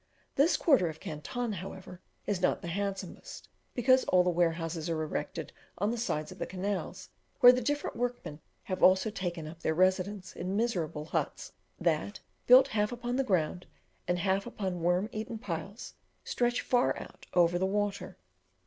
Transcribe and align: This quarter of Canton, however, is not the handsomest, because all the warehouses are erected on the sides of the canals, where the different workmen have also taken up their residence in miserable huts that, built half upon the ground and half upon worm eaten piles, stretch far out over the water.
This 0.33 0.57
quarter 0.57 0.89
of 0.89 0.99
Canton, 0.99 1.51
however, 1.51 2.01
is 2.25 2.41
not 2.41 2.63
the 2.63 2.69
handsomest, 2.69 3.47
because 3.75 4.03
all 4.05 4.23
the 4.23 4.31
warehouses 4.31 4.89
are 4.89 5.03
erected 5.03 5.53
on 5.77 5.91
the 5.91 5.97
sides 5.99 6.31
of 6.31 6.39
the 6.39 6.47
canals, 6.47 7.07
where 7.39 7.51
the 7.51 7.61
different 7.61 7.95
workmen 7.95 8.39
have 8.63 8.81
also 8.81 9.11
taken 9.11 9.45
up 9.45 9.59
their 9.59 9.75
residence 9.75 10.35
in 10.35 10.55
miserable 10.57 11.05
huts 11.05 11.51
that, 11.79 12.19
built 12.47 12.69
half 12.69 12.91
upon 12.91 13.15
the 13.17 13.23
ground 13.23 13.67
and 14.07 14.17
half 14.17 14.47
upon 14.47 14.81
worm 14.81 15.07
eaten 15.11 15.37
piles, 15.37 15.93
stretch 16.23 16.61
far 16.61 16.97
out 16.99 17.27
over 17.35 17.59
the 17.59 17.67
water. 17.67 18.17